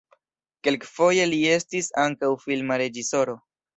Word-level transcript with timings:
Kelkfoje 0.67 1.27
li 1.33 1.39
estis 1.57 1.91
ankaŭ 2.05 2.31
filma 2.47 2.79
reĝisoro. 2.85 3.37